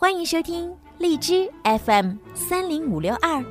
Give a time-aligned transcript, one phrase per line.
[0.00, 3.44] 欢迎收听荔枝 FM 三零五六二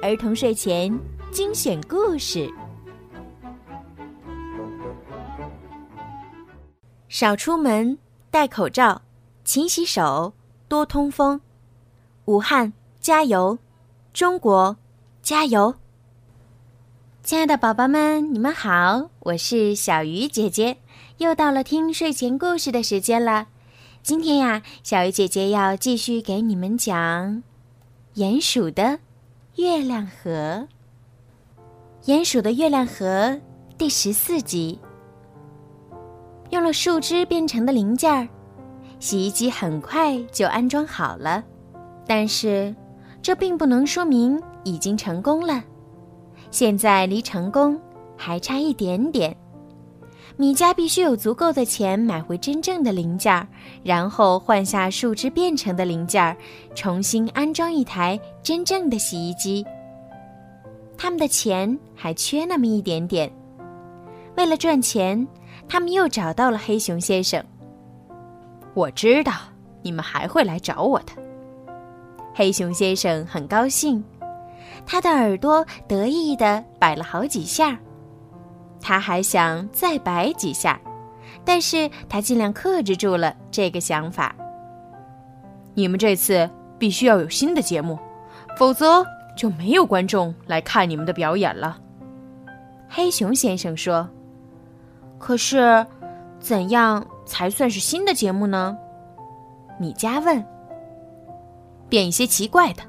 [0.00, 0.96] 儿童睡前
[1.32, 2.48] 精选故事。
[7.08, 7.98] 少出门，
[8.30, 9.02] 戴口罩，
[9.42, 10.32] 勤洗手，
[10.68, 11.40] 多通风。
[12.26, 13.58] 武汉加油，
[14.12, 14.76] 中国
[15.20, 15.74] 加油！
[17.24, 20.76] 亲爱的宝宝们，你们好，我是小鱼姐姐，
[21.16, 23.48] 又到了听睡前故事的时间了。
[24.02, 27.40] 今天呀，小鱼姐姐要继续给你们讲
[28.20, 28.98] 《鼹鼠的
[29.54, 30.28] 月亮河》。
[32.12, 33.04] 《鼹鼠的月亮河》
[33.78, 34.80] 第十四集。
[36.50, 38.28] 用了树枝变成的零件儿，
[38.98, 41.44] 洗衣机很快就安装好了。
[42.04, 42.74] 但是，
[43.22, 45.62] 这并不能说明已经成功了。
[46.50, 47.80] 现在离成功
[48.16, 49.36] 还差一点点。
[50.36, 53.46] 米家必须有足够的钱买回真正的零件儿，
[53.82, 56.36] 然后换下树枝变成的零件儿，
[56.74, 59.64] 重新安装一台真正的洗衣机。
[60.96, 63.30] 他们的钱还缺那么一点点。
[64.36, 65.26] 为了赚钱，
[65.68, 67.42] 他们又找到了黑熊先生。
[68.74, 69.32] 我知道
[69.82, 71.12] 你们还会来找我的。
[72.34, 74.02] 黑熊先生很高兴，
[74.86, 77.78] 他的耳朵得意地摆了好几下。
[78.82, 80.78] 他还想再摆几下，
[81.44, 84.34] 但是他尽量克制住了这个想法。
[85.72, 87.96] 你们这次必须要有新的节目，
[88.58, 91.78] 否则就没有观众来看你们的表演了。
[92.88, 94.06] 黑熊先生说
[95.18, 95.86] ：“可是，
[96.40, 98.76] 怎样才算是新的节目呢？”
[99.78, 100.44] 米迦问。
[101.88, 102.82] “变一些奇怪的。”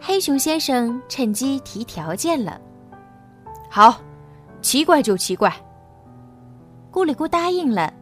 [0.00, 2.60] 黑熊先生趁机提条件了。
[3.70, 3.98] “好。”
[4.64, 5.54] 奇怪就奇怪。
[6.90, 7.92] 咕里咕答应了。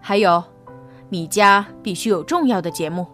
[0.00, 0.42] 还有，
[1.10, 3.06] 米家必须有重要的节目。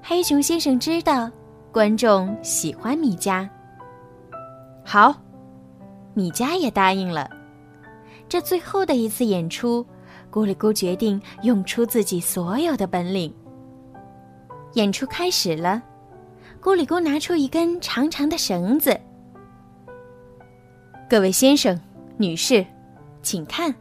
[0.00, 1.28] 黑熊先生知道
[1.72, 3.50] 观众喜欢米家。
[4.84, 5.12] 好，
[6.14, 7.28] 米家也答应了。
[8.28, 9.84] 这最后的一次演出，
[10.30, 13.34] 咕里咕决定用出自己所有的本领。
[14.74, 15.82] 演出开始了，
[16.62, 18.96] 咕里咕拿出一根长长的绳子。
[21.10, 21.80] 各位先生、
[22.18, 22.66] 女士，
[23.22, 23.74] 请看，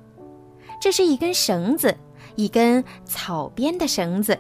[0.80, 1.94] 这是一根绳子，
[2.38, 4.40] 一根草编的绳子。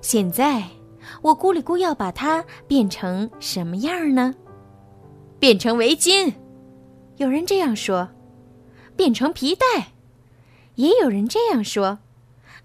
[0.00, 0.64] 现在，
[1.22, 4.34] 我咕里咕要把它变成什么样呢？
[5.38, 6.34] 变成围巾，
[7.18, 8.08] 有人这样说；
[8.96, 9.92] 变成皮带，
[10.74, 11.98] 也有人这样说；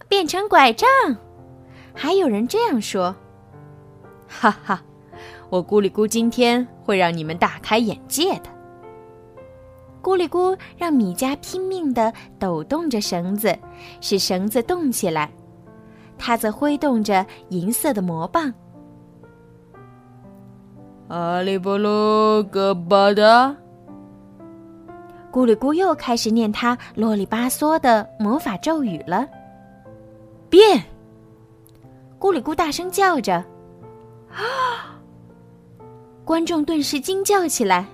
[0.10, 0.90] 变成拐杖，
[1.94, 3.16] 还有人这样说。
[4.28, 4.84] 哈哈，
[5.52, 8.57] 我咕里咕今天会让你们大开眼界的。
[10.08, 13.54] 咕里咕让米加拼命地抖动着绳子，
[14.00, 15.30] 使绳子动起来。
[16.18, 18.54] 他则挥动着银色的魔棒。
[21.10, 23.54] 阿里波罗格巴达。
[25.30, 29.28] 咕里咕又开始念他啰里吧嗦的魔法咒语了。
[30.50, 30.86] 变！
[32.18, 33.34] 咕里咕大声叫着。
[34.32, 35.02] 啊！
[36.24, 37.86] 观众顿时惊叫起来。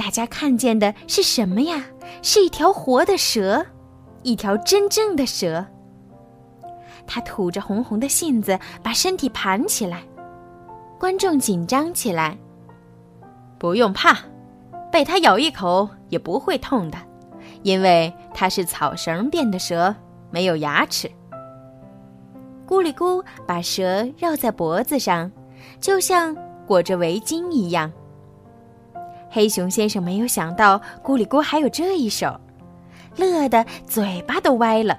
[0.00, 1.84] 大家看见的是什么呀？
[2.22, 3.66] 是一条活的蛇，
[4.22, 5.66] 一条真正的蛇。
[7.06, 10.02] 它吐着红红的信子，把身体盘起来。
[10.98, 12.38] 观众紧张起来。
[13.58, 14.16] 不用怕，
[14.90, 16.96] 被它咬一口也不会痛的，
[17.62, 19.94] 因为它是草绳变的蛇，
[20.30, 21.10] 没有牙齿。
[22.66, 25.30] 咕里咕把蛇绕在脖子上，
[25.78, 26.34] 就像
[26.66, 27.92] 裹着围巾一样。
[29.30, 32.38] 黑熊先生没有想到咕里咕还有这一手，
[33.16, 34.98] 乐得嘴巴都歪了。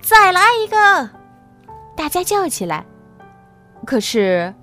[0.00, 1.10] 再来一个！
[1.94, 2.84] 大家叫起来。
[3.84, 4.54] 可是，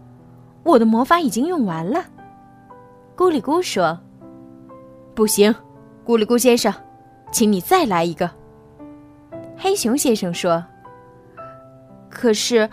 [0.63, 2.03] 我的魔法已经用完了。
[3.15, 3.99] 咕里咕说
[5.13, 5.53] ：“不行，
[6.03, 6.73] 咕里咕先生，
[7.31, 8.29] 请你再来一个。”
[9.55, 10.63] 黑熊先生说
[12.09, 12.69] ：“可是，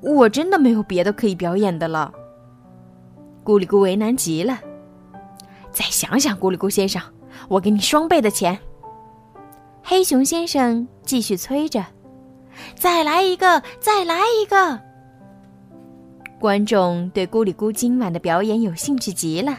[0.00, 2.12] 我真的没有别的可以表演的了。”
[3.44, 4.58] 咕里咕为难极了。
[5.78, 7.00] 再想想，咕里咕先生，
[7.46, 8.58] 我给你双倍的钱。
[9.80, 11.86] 黑熊先生继续催着
[12.74, 14.80] ：“再来一个，再来一个！”
[16.40, 19.56] 观众对咕里咕今晚的表演有兴趣极了。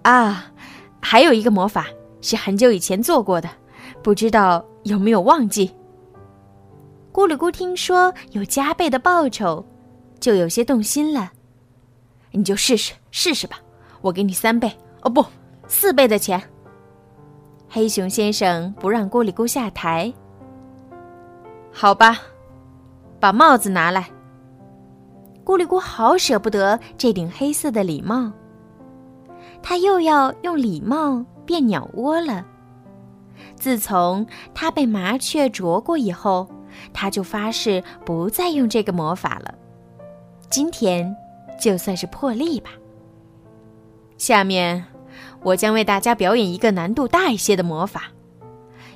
[0.00, 0.50] 啊，
[0.98, 1.86] 还有一个魔法
[2.22, 3.50] 是很久以前做过的，
[4.02, 5.70] 不知道有没有忘记？
[7.12, 9.62] 咕里咕听说有加倍的报酬，
[10.18, 11.32] 就有些动心了。
[12.30, 13.58] 你就试试试试吧。
[14.04, 14.70] 我给你三倍
[15.00, 15.24] 哦，不，
[15.66, 16.38] 四倍的钱。
[17.70, 20.12] 黑熊先生不让咕里咕下台。
[21.72, 22.18] 好吧，
[23.18, 24.06] 把帽子拿来。
[25.42, 28.30] 咕哩咕好舍不得这顶黑色的礼帽，
[29.62, 32.44] 他又要用礼帽变鸟窝了。
[33.56, 36.46] 自从他被麻雀啄过以后，
[36.92, 39.54] 他就发誓不再用这个魔法了。
[40.50, 41.16] 今天，
[41.58, 42.70] 就算是破例吧。
[44.16, 44.86] 下面，
[45.42, 48.04] 我将为大家表演一个难度大一些的魔法，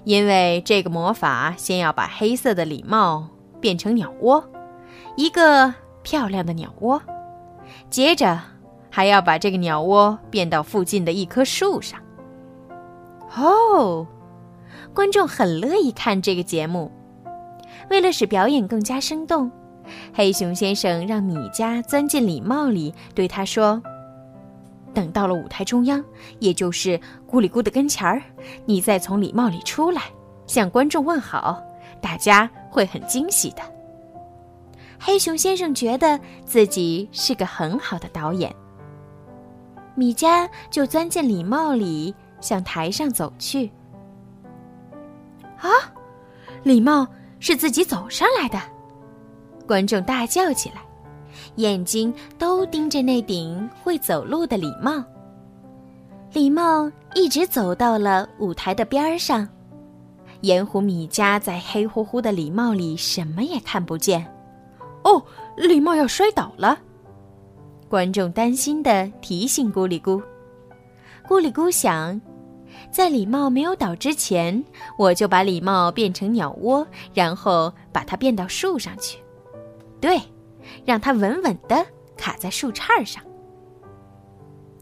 [0.05, 3.29] 因为这个魔法先要把黑色的礼帽
[3.61, 4.43] 变成鸟窝，
[5.17, 7.03] 一个漂亮的鸟窝，
[7.91, 8.41] 接着
[8.91, 12.01] 还要把这个鸟窝变到附近的一棵树上。
[13.37, 14.07] 哦，
[14.95, 16.91] 观众很乐意看这个节目。
[17.91, 19.51] 为了使表演更加生动。
[20.13, 23.83] 黑熊先生让米迦钻进礼帽里，对他说
[24.95, 26.05] ：“等到了舞台中央，
[26.39, 26.99] 也就是
[27.31, 28.23] 咕里咕的跟前儿，
[28.65, 30.03] 你再从礼帽里出来，
[30.47, 31.63] 向观众问好，
[32.01, 33.63] 大家会很惊喜的。”
[35.01, 38.53] 黑熊先生觉得自己是个很好的导演。
[39.95, 43.71] 米迦就钻进礼帽里，向台上走去。
[45.59, 45.69] 啊，
[46.65, 47.07] 礼帽
[47.39, 48.61] 是自己走上来的。
[49.67, 50.83] 观众大叫起来，
[51.57, 55.03] 眼睛都盯着那顶会走路的礼帽。
[56.33, 59.49] 礼帽一直走到了舞台的边儿上，
[60.43, 64.27] 盐湖米加在黑乎乎的礼帽里什么也看不见。
[65.05, 65.23] 哦，
[65.57, 66.79] 礼帽要摔倒了！
[67.89, 70.23] 观众担心的提醒咕里咕。
[71.27, 72.21] 咕里咕想，
[72.91, 74.63] 在礼帽没有倒之前，
[74.99, 79.19] 我就把礼帽变成鸟窝，然后把它变到树上去。
[79.99, 80.21] 对，
[80.85, 81.87] 让它稳稳的
[82.17, 83.23] 卡在树杈上。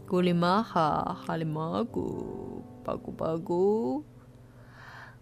[0.08, 2.24] 咕哩玛哈，哈哩玛咕，
[2.84, 4.02] 巴咕巴咕。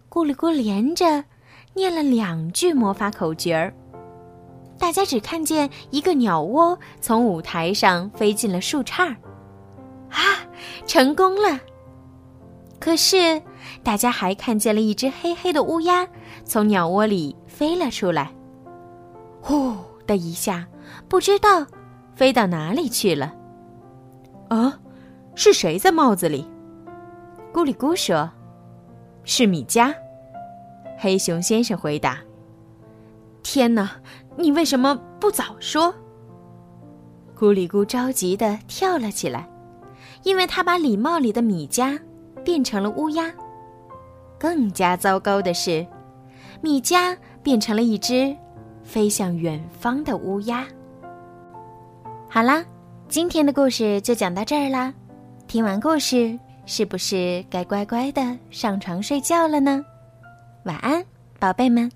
[0.09, 1.25] 咕哩咕连着
[1.73, 3.73] 念了两句魔法口诀儿，
[4.77, 9.15] 大家只看见一个鸟窝从舞台上飞进了树杈儿。
[10.09, 10.45] 啊，
[10.85, 11.59] 成功了！
[12.79, 13.41] 可是
[13.83, 16.07] 大家还看见了一只黑黑的乌鸦
[16.43, 18.31] 从鸟窝里飞了出来。
[19.41, 20.67] 呼的一下，
[21.07, 21.65] 不知道
[22.15, 23.33] 飞到哪里去了。
[24.49, 24.79] 啊，
[25.35, 26.47] 是谁在帽子里？
[27.53, 28.29] 咕里咕说
[29.23, 29.93] ：“是米加。”
[30.97, 32.19] 黑熊先生回答
[33.43, 33.91] ：“天哪，
[34.37, 35.93] 你为什么不早说？”
[37.37, 39.49] 咕里咕着急的跳了起来，
[40.23, 41.99] 因为他把礼帽里的米加
[42.43, 43.33] 变成了乌鸦。
[44.39, 45.85] 更加糟糕的是，
[46.61, 48.35] 米加变成了一只。
[48.85, 50.65] 飞向远方的乌鸦。
[52.29, 52.63] 好啦，
[53.09, 54.93] 今天的故事就讲到这儿啦。
[55.47, 59.83] 听完故事，是不是该乖乖的上床睡觉了呢？
[60.63, 61.03] 晚安，
[61.39, 61.91] 宝贝们。